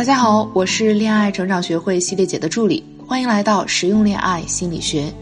[0.00, 5.12] 大家好，我是恋爱成长学会系列姐的助理，欢迎来到实用恋爱心理学。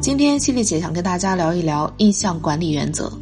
[0.00, 3.12] 今天系列姐想跟大家聊一聊印象管理原则。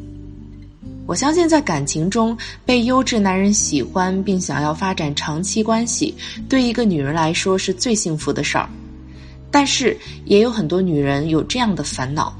[1.04, 6.14] 我相信，在感情中被优质男人喜欢并想要发展长期关系，
[6.48, 8.68] 对一个女人来说是最幸福的事儿。
[9.50, 12.32] 但是，也有很多女人有这样的烦恼：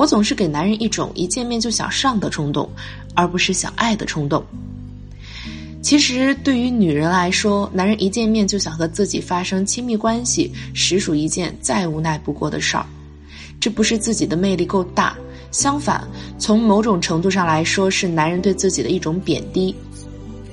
[0.00, 2.66] 我总是给男人一种一见面就想上的冲动，
[3.14, 4.42] 而不是想爱的冲动。
[5.82, 12.86] 其实，对于女人来说，男人一见面就想和自己发生亲密关系，实属一件再无奈不过的事儿。
[13.60, 15.14] 这不是自己的魅力够大。
[15.50, 16.02] 相反，
[16.38, 19.74] 从某种程度上来说，是男人对自己的一种贬低。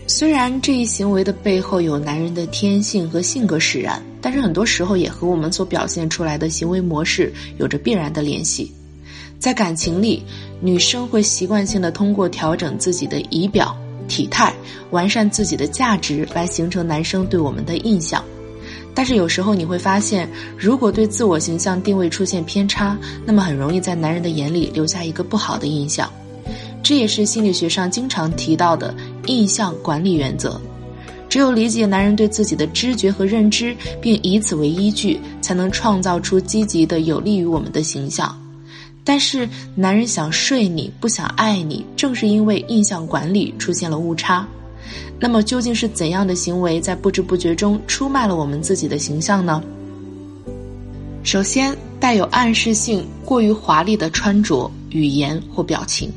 [0.08, 8.74] 虽然这一行为的背后有男人的天性和性格使然，但是很多时候也和我们所表现出来的行为模式有着必然的联系。
[9.48, 10.22] 在感情里，
[10.60, 13.74] 女生会习惯性的通过调整自己的仪表、
[14.06, 14.54] 体态，
[14.90, 18.22] 完善自己的价值，来形成男生对我们的印象。
[18.94, 26.12] 但是有时候你会发现，如果对自我形象定位出现偏差，那么很容易在男人的眼里留下一个不好的印象。
[26.84, 28.94] 这也是心理学上经常提到的
[29.28, 30.60] 印象管理原则。
[31.30, 38.38] 只有理解男人对自己的知觉和认知，并以此为依据，才能创造出积极的、有利于我们的形象。
[39.08, 44.46] 但是，男人想睡你不想爱你，正是因为印象管理出现了误差。
[45.18, 49.64] 那么究竟是怎样的行为在不知不觉中出卖了我们自己的形象呢？
[51.24, 56.12] 首先，带有暗示性、过于华丽的穿着、语言或表情，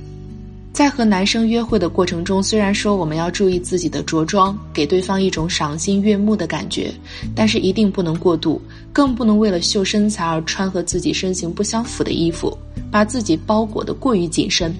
[0.80, 6.90] 在和男生约会的过程中，虽然说我们要注意自己的着装，给对方一种赏心悦目的感觉，
[7.34, 8.58] 但是一定不能过度，
[8.90, 12.56] 更不能为了秀身材而穿和自己身形不相符的衣服，
[12.90, 14.74] 把自己包裹得过于紧身。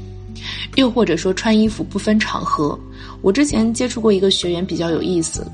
[0.77, 2.81] 又或者说穿衣服不分场合，
[3.21, 5.47] 我之前接触过一个学员比较有意思，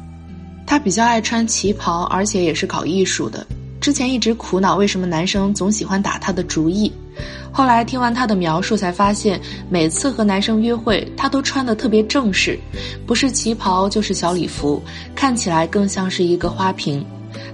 [0.65, 3.45] 他比较爱穿旗袍，而且也是搞艺术的。
[3.81, 6.93] 之前一直苦恼为什么男生总喜欢打他的主意，
[7.53, 9.41] 后来听完他的描述，才发现
[9.71, 12.59] 每次和男生约会，他都穿的特别正式，
[13.06, 14.82] 不是旗袍就是小礼服，
[15.15, 17.05] 看起来更像是一个花瓶。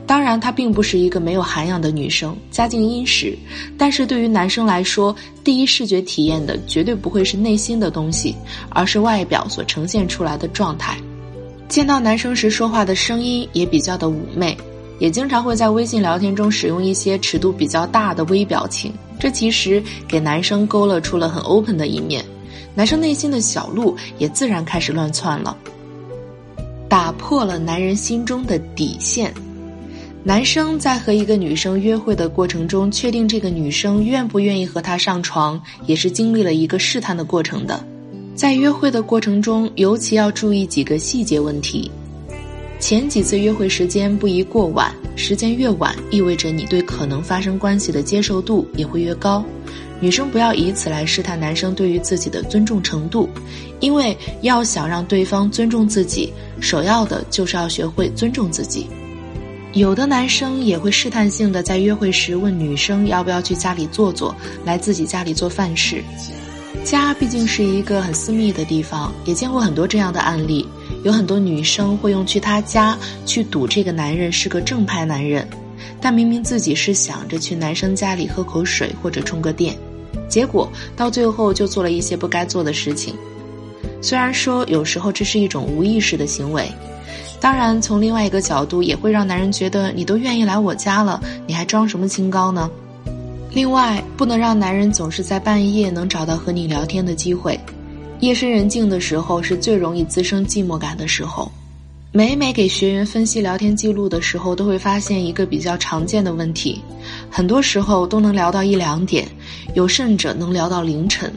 [0.06, 3.36] 当然，她并不是一个没有涵养的女生，家境殷实。
[3.78, 5.14] 但是对于男生来说，
[5.44, 8.34] 第一视觉体验的绝对不会是内心的东西，
[8.68, 10.96] 而是外表所呈现出来的状态。
[11.68, 14.56] 见到男生时说话的声音也比较的妩媚，
[14.98, 18.92] 也经常会在微信聊天中使用一些尺度比较大的微表情。
[19.22, 22.24] 这其实给男生勾勒出了很 open 的一面，
[22.74, 25.56] 男生内心的小鹿也自然开始乱窜了，
[26.88, 29.32] 打破了男人心中的底线。
[30.24, 37.80] 男生在和一个女生约会的过程中，确定这个女生愿不愿意和他上床，也是经历了一个试探的过程的。
[38.34, 41.88] 在约会的过程中，尤其要注意几个细节问题。
[42.80, 49.44] 前几次约会时间不宜过晚，时间越晚，意味着你对可能发生关系的接受度也会越高。
[50.00, 53.28] 女生不要以此来试探男生对于自己的尊重程度，
[53.78, 58.88] 因为要想让对方尊重自己，首要的就是要学会尊重自己。
[59.74, 64.34] 有的男生也会试探性的在约会时问女生要不要去家里坐坐，
[64.64, 66.02] 来自己家里做饭吃。
[66.84, 70.66] 家毕竟是一个很私密的地方，也见过很多这样的案例。
[71.04, 75.46] 有很多女生会用去他家去赌这个男人是个正派男人，
[76.00, 79.76] 但明明自己是想着去男生家里喝口水或者充个电，
[80.28, 83.14] 结果到最后就做了一些不该做的事情。
[84.00, 86.70] 虽然说有时候这是一种无意识的行为。
[87.40, 92.70] 当然，从另外一个角度，也会让男人觉得你都愿意来我家了，你还装什么清高呢？
[93.54, 97.58] 另外，不能让男人总是在半夜能找到和你聊天的机会。
[98.20, 101.50] 夜深人静的时候是最容易滋生寂寞感的时候。
[102.12, 106.80] 每每给学员分析聊天记录的时候，都会发现一个比较常见的问题：
[107.30, 109.28] 很多时候都能聊到一两点，
[109.74, 111.30] 有甚者能聊到凌晨，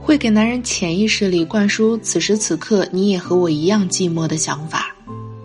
[0.00, 4.94] 会给男人潜意识里灌输此时此刻你也和我一样寂寞的想法。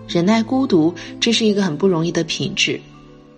[0.08, 2.80] 忍耐孤独，这是一个很不容易的品质。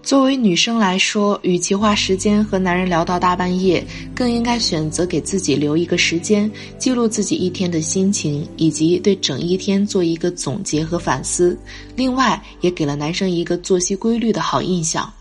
[0.04, 11.58] 作为女生来说，与其花时间和男人聊到大半夜，更应该选择给自己留一个时间，记录自己一天的心情，以及对整一天做一个总结和反思。
[11.96, 15.12] 另外，也给了男生一个作息规律的好印象。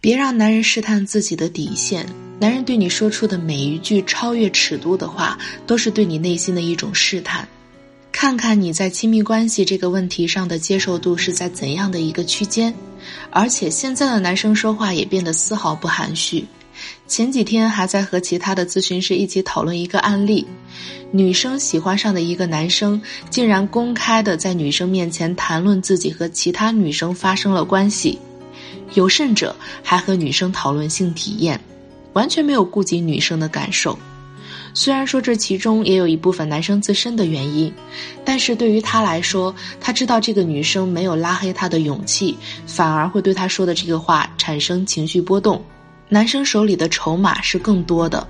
[0.00, 2.06] 别让男人试探自己的底线。
[2.38, 5.36] 男人对你说出的每一句超越尺度的话，
[5.66, 7.48] 都是对你内心的一种试探。
[8.20, 12.74] 看看你在亲密关系这个问题上的接受度是在怎样的一个区间，
[13.30, 16.44] 而且现在的男生说话也变得丝毫不含蓄，
[17.06, 20.44] 前几天还在和其他的咨询师一起讨论一个案例：
[21.12, 23.00] 女生喜欢上的一个男生，
[23.30, 28.18] 竟然公开的在女生面前谈论自己和其他女生发生了关系，
[28.94, 31.60] 有甚者还和女生讨论性体验，
[32.14, 33.96] 完全没有顾及女生的感受。
[34.78, 37.74] 虽然说这其中也有一部分男生自身的原因，
[38.24, 45.60] 但是对于他来说，他知道这个女生没有拉黑他的勇气，反而会对他说的这个话产生情绪波动。
[46.08, 48.24] 男生手里的筹码是更多的。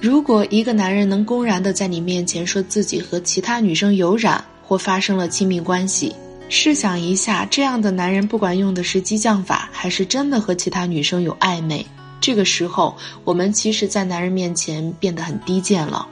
[0.00, 6.12] 如果一个男人能公然的在你面前说自己和其他女生有染或发生了亲密关系，
[6.48, 11.86] 试想一下，这样的男人不管用的是激将法，还是真的和其他女生有暧昧。
[12.20, 16.06] 这个时候，我们其实，在男人面前变得很低贱了。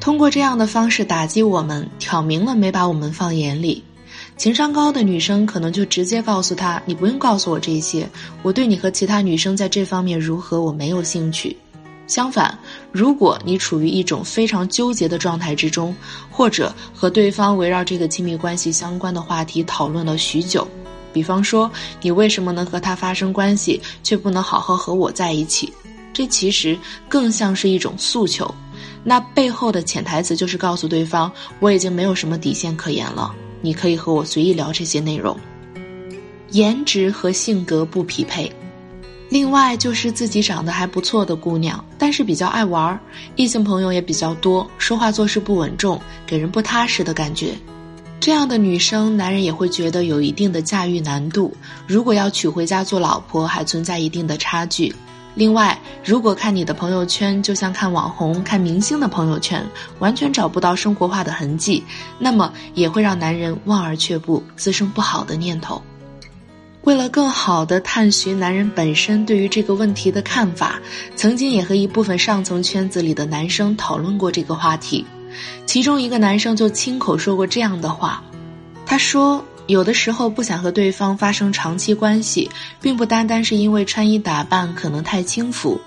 [0.00, 3.82] 通过这样的方式打击我们，挑明了没把我们放眼里。
[4.36, 8.08] 情商高的女生可能就直接告诉他：“你不用告诉我这些，
[8.42, 11.56] 我对你和其他女生在这方面如何，我没有兴趣。”
[12.06, 12.56] 相反，
[12.90, 15.94] 如果你处于一种非常纠结的状态之中，
[16.30, 20.66] 或者和对方围绕这个亲密关系相关的话题讨论了许久。
[21.18, 21.68] 比方说，
[22.00, 25.72] 你为什么能和他发生关系，却不能好好和我在一起？
[26.12, 26.78] 这其实
[27.08, 28.48] 更像是一种诉求。
[29.02, 31.28] 那背后的潜台词就是告诉对方，
[31.58, 35.36] 我已经没有什么底线可言了，你可以和我随意聊这些内容。
[36.50, 38.48] 颜值和性格不匹配，
[39.28, 42.96] 另外就是自己长得还不错的姑娘，但是比较爱玩，
[43.34, 47.54] 异性朋友也比较多，说话做事不稳重，给人不踏实的感觉。
[48.20, 51.56] 这样的女生，男人也会觉得有一定的驾驭难度。
[51.86, 54.94] 如果要娶回家做老婆，还存在一定的差距。
[55.34, 59.64] 另外，如果看你的朋友圈，就像看网红、看明星的朋友圈，
[60.00, 61.82] 完全找不到生活化的痕迹，
[62.18, 65.80] 那么也会让男人望而却步，滋生不好的念头。
[66.82, 70.80] 为了更好的探寻男人本身对于这个问题的看法，
[71.14, 75.06] 曾经也和一部分上层圈子里的男生讨论过这个话题。
[75.66, 78.22] 其中一个男生就亲口说过这样的话，
[78.86, 82.50] 他说：“有的时候不想和对方发生长期关系，
[82.80, 85.80] 并不单单是因为穿衣打扮可能太轻浮。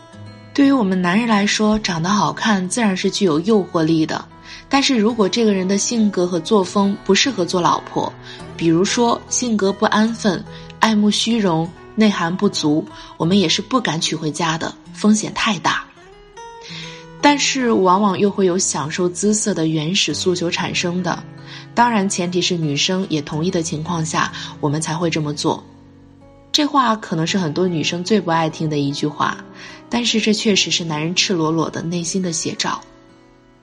[0.53, 4.23] 对于我们男人来说，长得好看自然是具有诱惑力的。
[4.69, 8.11] 但是如果这个人的性格和作风不适合做老婆，
[8.55, 10.43] 比如说性格不安分、
[10.79, 12.85] 爱慕虚荣、内涵不足，
[13.17, 15.83] 我们也是不敢娶回家的，风险太大。”
[17.21, 21.23] 但是往往又会有享受姿色的原始诉求产生的，
[21.75, 25.63] 当然前提是女生也同意的情况下，我们才会这么做。
[26.51, 29.37] 这话可能是很多女生最不爱听的一句话，
[29.89, 32.81] 但是这确实是男人赤裸裸的内心的写照。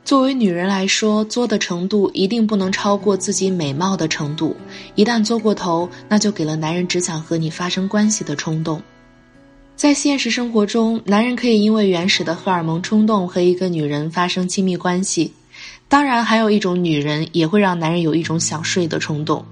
[0.04, 4.56] 作为女人来说，作的程度一定不能超过自己美貌的程度，
[4.94, 8.80] 一旦作过头，那就给了男人只想和你发生关系的冲动。
[9.78, 15.32] 在现实生活中，男人可以因为原始的荷尔蒙冲动和一个女人发生亲密关系，
[15.86, 19.46] 当然还有一种女人也会让男人有一种想睡的冲动，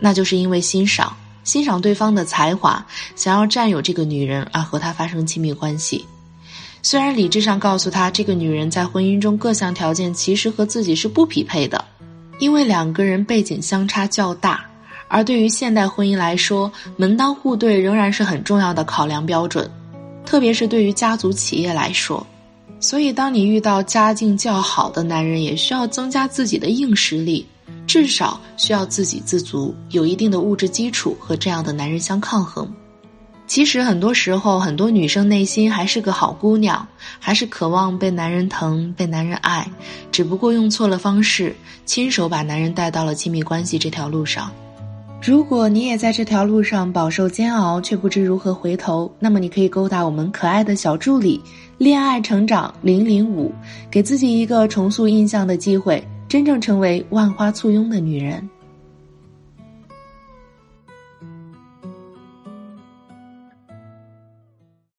[0.00, 2.84] 那就是因为欣赏欣赏对方的才华，
[3.14, 6.04] 想要占有这个女人而和她发生亲密关系。
[6.82, 11.84] 虽然理智上告诉他这个女人在婚姻中各项条件其实和自己是不匹配的，
[12.40, 14.67] 因为两个人背景相差较大。
[15.08, 19.68] 而对于现代婚姻来说，门当户对仍然是很重要的考量标准，
[20.24, 22.24] 特别是对于家族企业来说。
[22.80, 27.44] 所以，当你遇到家境较好的男人，也需要增加自己的硬实力，
[27.88, 32.72] 至少需要自给自足，有一定的物质基础和这样的男人相抗衡。
[33.48, 36.86] 其实，很多时候，很多女生内心还是个好姑娘，
[37.18, 39.66] 还是渴望被男人疼、被男人爱，
[40.12, 44.52] 只不过用错了方式，亲手把男人带到了亲密关系这条路上。
[45.20, 51.40] 如果你也在这条路上饱受煎熬，却不知如何回头，那么你可以勾搭我们可爱的小助理
[51.76, 53.52] “恋爱成长零零五”，
[53.90, 58.48] 给自己一个重塑印象的机会，真正成为万花簇拥的女人。